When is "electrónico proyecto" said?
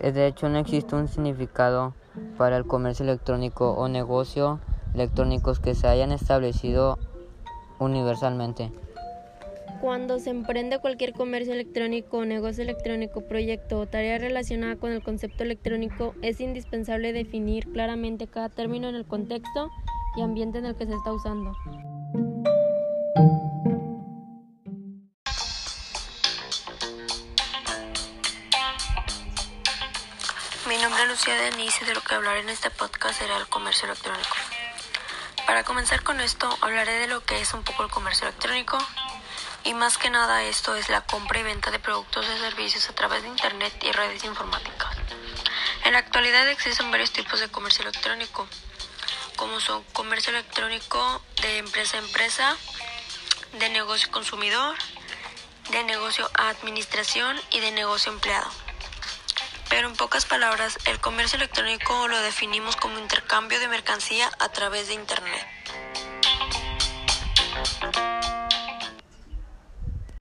12.62-13.78